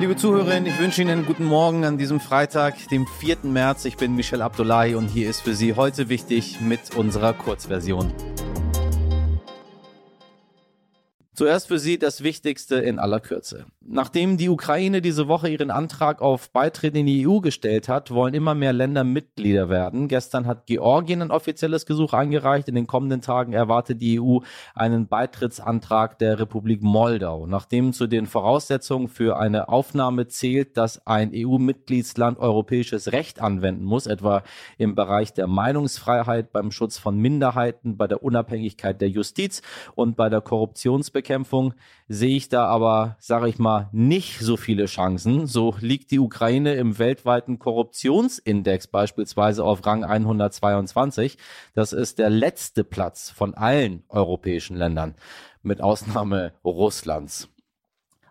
[0.00, 3.38] Liebe Zuhörerinnen, ich wünsche Ihnen einen guten Morgen an diesem Freitag, dem 4.
[3.42, 3.84] März.
[3.84, 8.12] Ich bin Michel Abdullahi und hier ist für Sie heute wichtig mit unserer Kurzversion.
[11.38, 13.66] Zuerst für Sie das Wichtigste in aller Kürze.
[13.80, 18.34] Nachdem die Ukraine diese Woche ihren Antrag auf Beitritt in die EU gestellt hat, wollen
[18.34, 20.08] immer mehr Länder Mitglieder werden.
[20.08, 22.68] Gestern hat Georgien ein offizielles Gesuch eingereicht.
[22.68, 24.40] In den kommenden Tagen erwartet die EU
[24.74, 27.46] einen Beitrittsantrag der Republik Moldau.
[27.46, 34.08] Nachdem zu den Voraussetzungen für eine Aufnahme zählt, dass ein EU-Mitgliedsland europäisches Recht anwenden muss,
[34.08, 34.42] etwa
[34.76, 39.62] im Bereich der Meinungsfreiheit, beim Schutz von Minderheiten, bei der Unabhängigkeit der Justiz
[39.94, 41.27] und bei der Korruptionsbekämpfung,
[42.08, 45.46] sehe ich da aber, sage ich mal, nicht so viele Chancen.
[45.46, 51.38] So liegt die Ukraine im weltweiten Korruptionsindex beispielsweise auf Rang 122.
[51.74, 55.14] Das ist der letzte Platz von allen europäischen Ländern,
[55.62, 57.48] mit Ausnahme Russlands.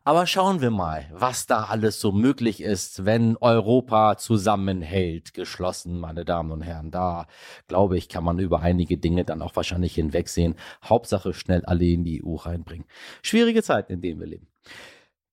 [0.07, 6.23] Aber schauen wir mal, was da alles so möglich ist, wenn Europa zusammenhält, geschlossen, meine
[6.23, 6.91] Damen und Herren.
[6.91, 7.27] Da,
[7.67, 10.55] glaube ich, kann man über einige Dinge dann auch wahrscheinlich hinwegsehen.
[10.81, 12.87] Hauptsache schnell alle in die EU reinbringen.
[13.21, 14.47] Schwierige Zeit, in denen wir leben.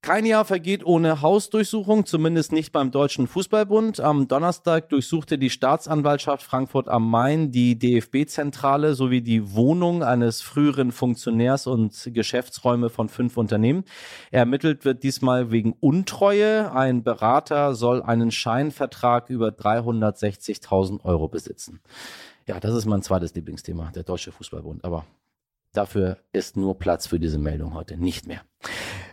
[0.04, 4.00] Kein Jahr vergeht ohne Hausdurchsuchung, zumindest nicht beim Deutschen Fußballbund.
[4.00, 10.92] Am Donnerstag durchsuchte die Staatsanwaltschaft Frankfurt am Main die DFB-Zentrale sowie die Wohnung eines früheren
[10.92, 13.84] Funktionärs und Geschäftsräume von fünf Unternehmen.
[14.30, 16.70] Ermittelt wird diesmal wegen Untreue.
[16.72, 21.80] Ein Berater soll einen Scheinvertrag über 360.000 Euro besitzen.
[22.46, 24.84] Ja, das ist mein zweites Lieblingsthema, der Deutsche Fußballbund.
[24.84, 25.06] Aber
[25.72, 28.42] dafür ist nur Platz für diese Meldung heute nicht mehr.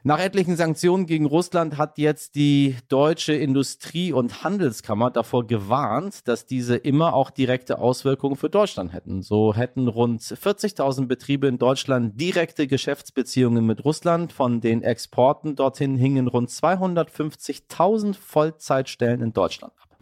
[0.03, 6.47] Nach etlichen Sanktionen gegen Russland hat jetzt die deutsche Industrie- und Handelskammer davor gewarnt, dass
[6.47, 9.21] diese immer auch direkte Auswirkungen für Deutschland hätten.
[9.21, 14.33] So hätten rund 40.000 Betriebe in Deutschland direkte Geschäftsbeziehungen mit Russland.
[14.33, 19.97] Von den Exporten dorthin hingen rund 250.000 Vollzeitstellen in Deutschland ab.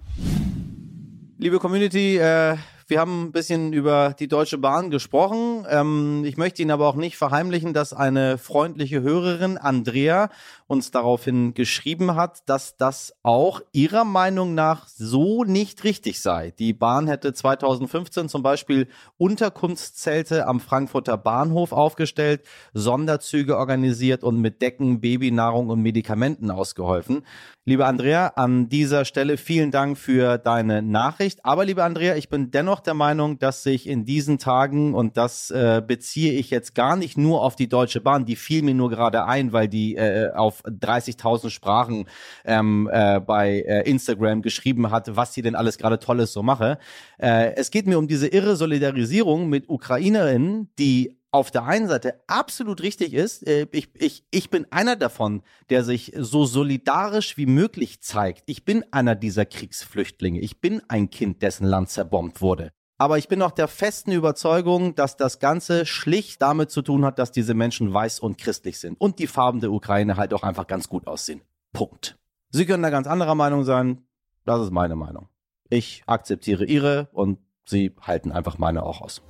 [1.37, 2.55] Liebe Community, äh,
[2.89, 5.65] wir haben ein bisschen über die Deutsche Bahn gesprochen.
[5.69, 10.29] Ähm, ich möchte Ihnen aber auch nicht verheimlichen, dass eine freundliche Hörerin, Andrea,
[10.69, 16.51] uns daraufhin geschrieben hat, dass das auch ihrer Meinung nach so nicht richtig sei.
[16.51, 18.87] Die Bahn hätte 2015 zum Beispiel
[19.17, 22.43] Unterkunftszelte am Frankfurter Bahnhof aufgestellt,
[22.73, 27.23] Sonderzüge organisiert und mit Decken, Babynahrung und Medikamenten ausgeholfen.
[27.65, 31.45] Liebe Andrea, an dieser Stelle vielen Dank für deine Nachricht.
[31.45, 35.51] Aber liebe Andrea, ich bin dennoch der Meinung, dass sich in diesen Tagen, und das
[35.51, 38.89] äh, beziehe ich jetzt gar nicht nur auf die Deutsche Bahn, die fiel mir nur
[38.89, 42.07] gerade ein, weil die äh, auf 30.000 Sprachen
[42.45, 46.77] ähm, äh, bei äh, Instagram geschrieben hat, was sie denn alles gerade Tolles so mache.
[47.17, 52.21] Äh, es geht mir um diese irre Solidarisierung mit Ukrainerinnen, die auf der einen Seite
[52.27, 53.47] absolut richtig ist.
[53.47, 58.43] Äh, ich, ich, ich bin einer davon, der sich so solidarisch wie möglich zeigt.
[58.47, 60.39] Ich bin einer dieser Kriegsflüchtlinge.
[60.39, 62.71] Ich bin ein Kind, dessen Land zerbombt wurde.
[63.01, 67.17] Aber ich bin auch der festen Überzeugung, dass das Ganze schlicht damit zu tun hat,
[67.17, 70.67] dass diese Menschen weiß und christlich sind und die Farben der Ukraine halt auch einfach
[70.67, 71.41] ganz gut aussehen.
[71.71, 72.17] Punkt.
[72.49, 74.03] Sie können da ganz anderer Meinung sein.
[74.45, 75.29] Das ist meine Meinung.
[75.69, 79.21] Ich akzeptiere Ihre und Sie halten einfach meine auch aus.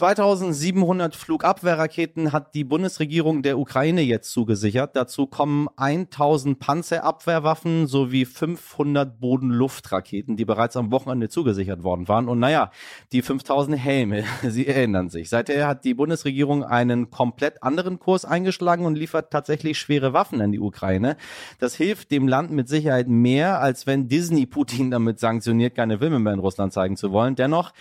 [0.00, 4.96] 2700 Flugabwehrraketen hat die Bundesregierung der Ukraine jetzt zugesichert.
[4.96, 12.30] Dazu kommen 1000 Panzerabwehrwaffen sowie 500 Bodenluftraketen, die bereits am Wochenende zugesichert worden waren.
[12.30, 12.70] Und naja,
[13.12, 15.28] die 5000 Helme, Sie erinnern sich.
[15.28, 20.50] Seither hat die Bundesregierung einen komplett anderen Kurs eingeschlagen und liefert tatsächlich schwere Waffen an
[20.50, 21.18] die Ukraine.
[21.58, 26.20] Das hilft dem Land mit Sicherheit mehr, als wenn Disney Putin damit sanktioniert, keine Filme
[26.20, 27.34] mehr in Russland zeigen zu wollen.
[27.36, 27.74] Dennoch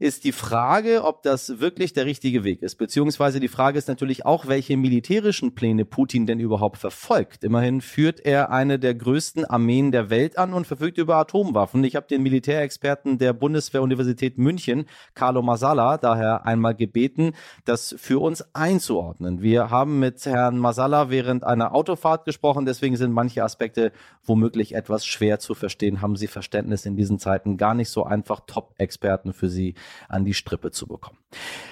[0.00, 2.76] ist die Frage, ob das wirklich der richtige Weg ist.
[2.76, 7.44] Beziehungsweise die Frage ist natürlich auch, welche militärischen Pläne Putin denn überhaupt verfolgt.
[7.44, 11.84] Immerhin führt er eine der größten Armeen der Welt an und verfügt über Atomwaffen.
[11.84, 17.34] Ich habe den Militärexperten der Bundeswehr-Universität München, Carlo Masala, daher einmal gebeten,
[17.66, 19.42] das für uns einzuordnen.
[19.42, 23.92] Wir haben mit Herrn Masala während einer Autofahrt gesprochen, deswegen sind manche Aspekte
[24.24, 26.00] womöglich etwas schwer zu verstehen.
[26.00, 29.74] Haben Sie Verständnis in diesen Zeiten gar nicht so einfach Top-Experten für Sie
[30.08, 31.18] an die Strippe zu bekommen.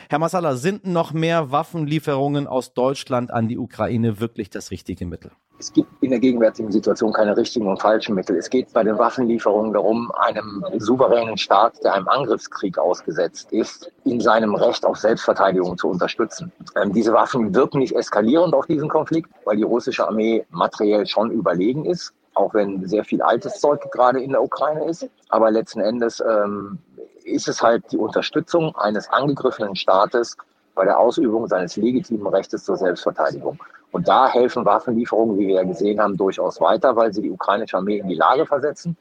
[0.08, 5.30] Herr Massala, sind noch mehr Waffenlieferungen aus Deutschland an die Ukraine wirklich das richtige Mittel?
[5.60, 8.36] Es gibt in der gegenwärtigen Situation keine richtigen und falschen Mittel.
[8.36, 14.20] Es geht bei den Waffenlieferungen darum, einem souveränen Staat, der einem Angriffskrieg ausgesetzt ist, in
[14.20, 16.52] seinem Recht auf Selbstverteidigung zu unterstützen.
[16.80, 21.32] Ähm, diese Waffen wirken nicht eskalierend auf diesen Konflikt, weil die russische Armee materiell schon
[21.32, 25.08] überlegen ist, auch wenn sehr viel altes Zeug gerade in der Ukraine ist.
[25.28, 26.78] Aber letzten Endes ähm,
[27.28, 30.36] ist es halt die Unterstützung eines angegriffenen Staates
[30.74, 33.58] bei der Ausübung seines legitimen Rechtes zur Selbstverteidigung.
[33.90, 37.76] Und da helfen Waffenlieferungen, wie wir ja gesehen haben, durchaus weiter, weil sie die ukrainische
[37.76, 38.96] Armee in die Lage versetzen,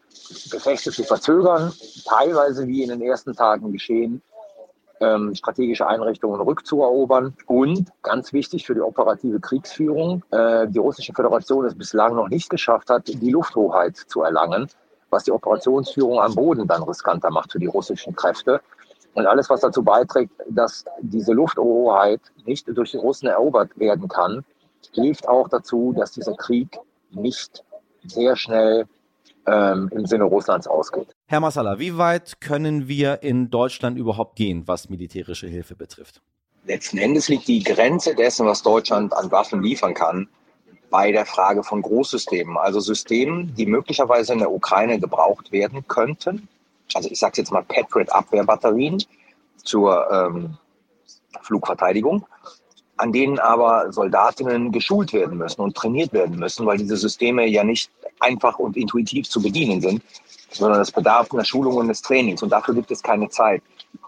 [0.50, 1.74] Gefechte zu verzögern,
[2.06, 4.21] teilweise wie in den ersten Tagen geschehen,
[5.00, 11.65] ähm, strategische Einrichtungen rückzuerobern und ganz wichtig für die operative Kriegsführung, äh, die russische Föderation
[11.65, 14.68] es bislang noch nicht geschafft hat, die Lufthoheit zu erlangen,
[15.09, 18.62] was die Operationsführung am Boden dann riskanter macht für die russischen Kräfte.
[19.13, 24.44] Und alles, was dazu beiträgt, dass diese Lufthoheit nicht durch die Russen erobert werden kann,
[24.94, 26.77] hilft auch dazu, dass dieser Krieg
[27.12, 27.63] nicht
[28.06, 28.86] sehr schnell
[29.48, 31.07] ähm, im Sinne Russlands ausgeht.
[31.25, 36.21] Herr Massala, wie weit können wir in Deutschland überhaupt gehen, was militärische Hilfe betrifft?
[36.65, 40.27] Letzten Endes liegt die Grenze dessen, was Deutschland an Waffen liefern kann,
[40.89, 46.48] bei der Frage von Großsystemen, also Systemen, die möglicherweise in der Ukraine gebraucht werden könnten.
[46.94, 49.04] Also ich sage jetzt mal Patriot-Abwehrbatterien
[49.63, 50.57] zur ähm,
[51.42, 52.25] Flugverteidigung
[52.98, 57.63] an denen aber Soldatinnen geschult werden müssen und trainiert werden müssen, weil diese Systeme ja
[57.63, 60.01] nicht einfach und intuitiv zu bedienen sind,
[60.51, 63.62] sondern es bedarf einer Schulung und des Trainings und dafür gibt es keine Zeit.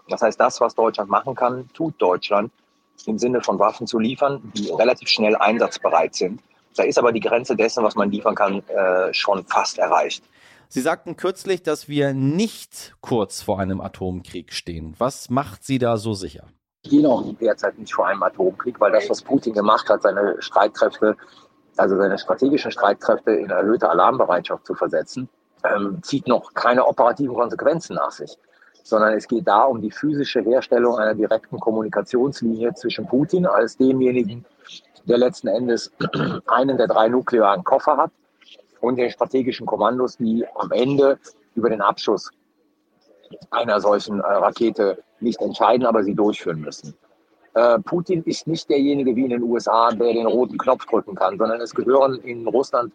[0.08, 2.50] Das heißt, das, was Deutschland machen kann, tut Deutschland
[3.06, 6.40] im Sinne von Waffen zu liefern, die relativ schnell einsatzbereit sind.
[6.76, 10.24] Da ist aber die Grenze dessen, was man liefern kann, äh, schon fast erreicht.
[10.68, 14.94] Sie sagten kürzlich, dass wir nicht kurz vor einem Atomkrieg stehen.
[14.98, 16.46] Was macht Sie da so sicher?
[16.86, 21.16] stehen auch derzeit nicht vor einem Atomkrieg, weil das, was Putin gemacht hat, seine Streitkräfte,
[21.76, 25.28] also seine strategischen Streitkräfte in erhöhte Alarmbereitschaft zu versetzen,
[25.64, 28.38] ähm, zieht noch keine operativen Konsequenzen nach sich,
[28.82, 34.44] sondern es geht da um die physische Herstellung einer direkten Kommunikationslinie zwischen Putin als demjenigen,
[35.04, 35.92] der letzten Endes
[36.46, 38.10] einen der drei nuklearen Koffer hat
[38.80, 41.18] und den strategischen Kommandos, die am Ende
[41.54, 42.30] über den Abschuss
[43.50, 46.94] einer solchen äh, Rakete nicht entscheiden, aber sie durchführen müssen.
[47.54, 51.38] Äh, Putin ist nicht derjenige wie in den USA, der den roten Knopf drücken kann,
[51.38, 52.92] sondern es gehören in Russland,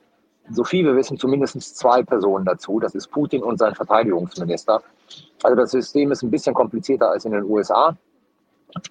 [0.51, 2.79] so viel wir wissen, zumindest zwei Personen dazu.
[2.79, 4.81] Das ist Putin und sein Verteidigungsminister.
[5.43, 7.97] Also das System ist ein bisschen komplizierter als in den USA,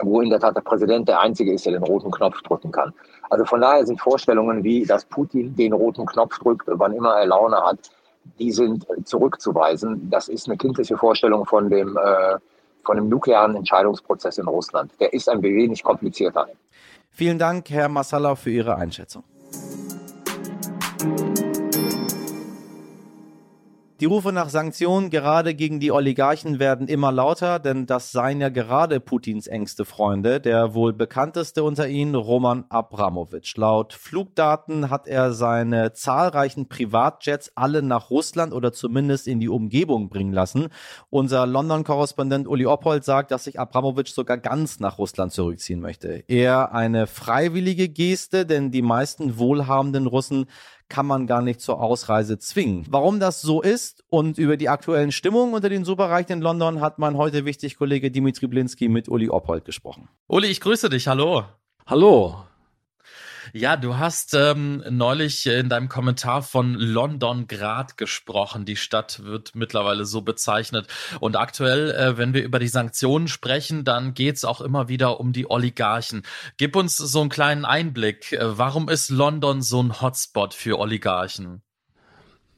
[0.02, 2.92] wo in der Tat der Präsident der Einzige ist, der den roten Knopf drücken kann.
[3.30, 7.26] Also von daher sind Vorstellungen wie, dass Putin den roten Knopf drückt, wann immer er
[7.26, 7.90] Laune hat,
[8.38, 10.08] die sind zurückzuweisen.
[10.10, 12.36] Das ist eine kindliche Vorstellung von dem, äh,
[12.84, 14.92] von dem nuklearen Entscheidungsprozess in Russland.
[15.00, 16.46] Der ist ein wenig komplizierter.
[17.10, 19.22] Vielen Dank, Herr Massala, für Ihre Einschätzung.
[24.04, 28.50] Die Rufe nach Sanktionen gerade gegen die Oligarchen werden immer lauter, denn das seien ja
[28.50, 30.40] gerade Putins engste Freunde.
[30.40, 33.56] Der wohl bekannteste unter ihnen, Roman Abramowitsch.
[33.56, 40.10] Laut Flugdaten hat er seine zahlreichen Privatjets alle nach Russland oder zumindest in die Umgebung
[40.10, 40.68] bringen lassen.
[41.08, 46.24] Unser London-Korrespondent Uli Oppold sagt, dass sich Abramowitsch sogar ganz nach Russland zurückziehen möchte.
[46.28, 50.44] Eher eine freiwillige Geste, denn die meisten wohlhabenden Russen
[50.88, 52.86] kann man gar nicht zur Ausreise zwingen.
[52.88, 56.98] Warum das so ist und über die aktuellen Stimmungen unter den Superreichen in London hat
[56.98, 60.08] mein heute wichtig Kollege Dimitri Blinski mit Uli Oppold gesprochen.
[60.26, 61.08] Uli, ich grüße dich.
[61.08, 61.44] Hallo.
[61.86, 62.44] Hallo.
[63.52, 68.64] Ja, du hast ähm, neulich in deinem Kommentar von London Grad gesprochen.
[68.64, 70.86] Die Stadt wird mittlerweile so bezeichnet.
[71.20, 75.32] Und aktuell, äh, wenn wir über die Sanktionen sprechen, dann geht's auch immer wieder um
[75.32, 76.22] die Oligarchen.
[76.56, 78.32] Gib uns so einen kleinen Einblick.
[78.32, 81.63] Äh, warum ist London so ein Hotspot für Oligarchen?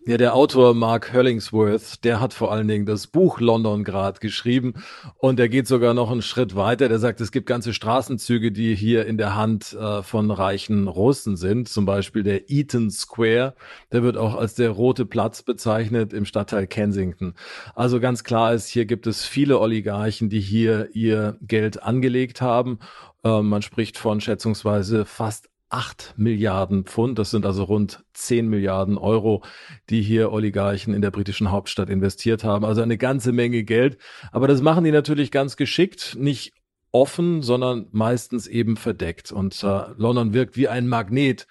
[0.09, 4.75] Ja, der Autor Mark Hollingsworth, der hat vor allen Dingen das Buch London Grad geschrieben
[5.19, 6.89] und der geht sogar noch einen Schritt weiter.
[6.89, 11.37] Der sagt, es gibt ganze Straßenzüge, die hier in der Hand äh, von reichen Russen
[11.37, 11.69] sind.
[11.69, 13.57] Zum Beispiel der Eaton Square.
[13.91, 17.35] Der wird auch als der rote Platz bezeichnet im Stadtteil Kensington.
[17.75, 22.79] Also ganz klar ist, hier gibt es viele Oligarchen, die hier ihr Geld angelegt haben.
[23.25, 28.99] Äh, man spricht von schätzungsweise fast 8 Milliarden Pfund, das sind also rund 10 Milliarden
[28.99, 29.43] Euro,
[29.91, 32.65] die hier Oligarchen in der britischen Hauptstadt investiert haben.
[32.65, 33.99] Also eine ganze Menge Geld.
[34.31, 36.53] Aber das machen die natürlich ganz geschickt, nicht
[36.93, 39.33] offen, sondern meistens eben verdeckt.
[39.33, 41.47] Und äh, London wirkt wie ein Magnet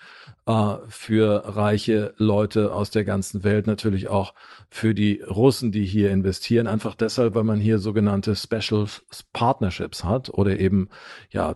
[0.46, 4.34] äh, für reiche Leute aus der ganzen Welt, natürlich auch
[4.70, 6.68] für die Russen, die hier investieren.
[6.68, 8.86] Einfach deshalb, weil man hier sogenannte Special
[9.34, 10.90] Partnerships hat oder eben
[11.30, 11.56] ja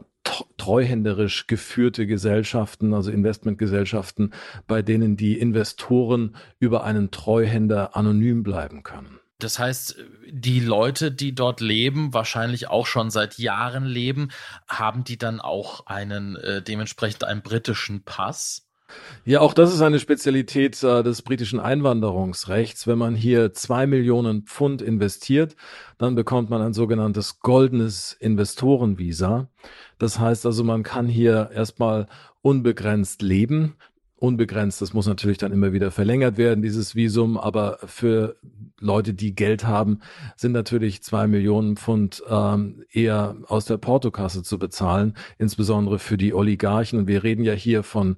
[0.57, 4.33] treuhänderisch geführte Gesellschaften, also Investmentgesellschaften,
[4.67, 9.19] bei denen die Investoren über einen Treuhänder anonym bleiben können.
[9.39, 9.96] Das heißt,
[10.29, 14.29] die Leute, die dort leben, wahrscheinlich auch schon seit Jahren leben,
[14.67, 18.69] haben die dann auch einen äh, dementsprechend einen britischen Pass?
[19.24, 22.88] Ja, auch das ist eine Spezialität äh, des britischen Einwanderungsrechts.
[22.88, 25.55] Wenn man hier zwei Millionen Pfund investiert,
[25.98, 29.48] dann bekommt man ein sogenanntes goldenes Investorenvisa.
[30.00, 32.08] Das heißt also, man kann hier erstmal
[32.41, 33.75] unbegrenzt leben.
[34.20, 38.36] Unbegrenzt, das muss natürlich dann immer wieder verlängert werden, dieses Visum, aber für
[38.80, 40.00] Leute, die Geld haben,
[40.36, 46.34] sind natürlich zwei Millionen Pfund ähm, eher aus der Portokasse zu bezahlen, insbesondere für die
[46.34, 47.00] Oligarchen.
[47.00, 48.18] Und wir reden ja hier von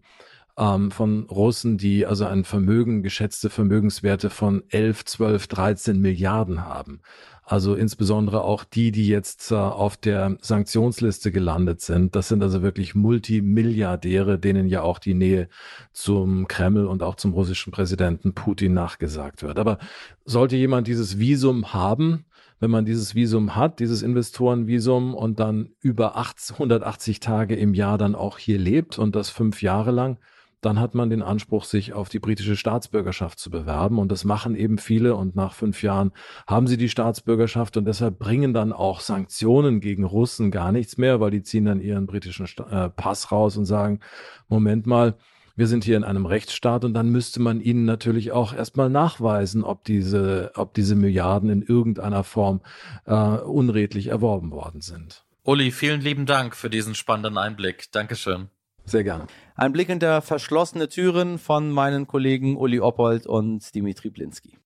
[0.58, 7.02] ähm, von Russen, die also ein Vermögen, geschätzte Vermögenswerte von 11, 12, 13 Milliarden haben.
[7.44, 12.16] Also insbesondere auch die, die jetzt äh, auf der Sanktionsliste gelandet sind.
[12.16, 15.50] Das sind also wirklich Multimilliardäre, denen ja auch die Nähe
[15.92, 19.60] zum Kreml und auch zum russischen Präsidenten Putin nachgesagt wird.
[19.60, 19.80] Aber
[20.24, 22.24] sollte jemand dieses Visum haben,
[22.62, 28.16] wenn man dieses Visum hat, dieses Investorenvisum und dann über 180 Tage im Jahr dann
[28.16, 30.20] auch hier lebt und das fünf Jahre lang,
[30.62, 33.98] dann hat man den Anspruch, sich auf die britische Staatsbürgerschaft zu bewerben.
[33.98, 35.16] Und das machen eben viele.
[35.16, 36.12] Und nach fünf Jahren
[36.48, 37.78] haben sie die Staatsbürgerschaft.
[37.78, 41.82] Und deshalb bringen dann auch Sanktionen gegen Russen gar nichts mehr, weil die ziehen dann
[41.82, 44.00] ihren britischen äh, Pass raus und sagen,
[44.48, 45.18] Moment mal,
[45.56, 49.64] wir sind hier in einem Rechtsstaat und dann müsste man ihnen natürlich auch erstmal nachweisen,
[49.64, 52.62] ob diese, ob diese Milliarden in irgendeiner Form
[53.06, 55.26] äh, unredlich erworben worden sind.
[55.44, 57.92] Uli, vielen lieben Dank für diesen spannenden Einblick.
[57.92, 58.50] Dankeschön.
[58.86, 59.28] Sehr gerne.
[59.56, 64.58] Ein Blick hinter verschlossene Türen von meinen Kollegen Uli Oppold und Dimitri Blinski.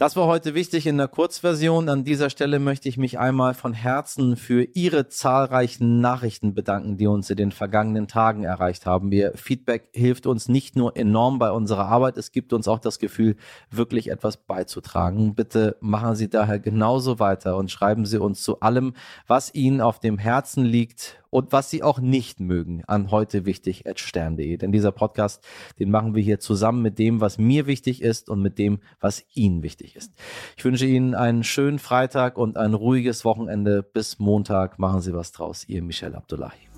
[0.00, 1.90] Das war heute wichtig in der Kurzversion.
[1.90, 7.06] An dieser Stelle möchte ich mich einmal von Herzen für Ihre zahlreichen Nachrichten bedanken, die
[7.06, 9.12] uns in den vergangenen Tagen erreicht haben.
[9.12, 12.98] Ihr Feedback hilft uns nicht nur enorm bei unserer Arbeit, es gibt uns auch das
[12.98, 13.36] Gefühl,
[13.70, 15.34] wirklich etwas beizutragen.
[15.34, 18.94] Bitte machen Sie daher genauso weiter und schreiben Sie uns zu allem,
[19.26, 23.84] was Ihnen auf dem Herzen liegt und was Sie auch nicht mögen an heute wichtig
[23.94, 24.56] stern.de.
[24.56, 25.44] Denn dieser Podcast,
[25.78, 29.24] den machen wir hier zusammen mit dem, was mir wichtig ist und mit dem, was
[29.34, 30.12] Ihnen wichtig ist.
[30.56, 33.82] Ich wünsche Ihnen einen schönen Freitag und ein ruhiges Wochenende.
[33.82, 35.68] Bis Montag machen Sie was draus.
[35.68, 36.69] Ihr Michel Abdullahi.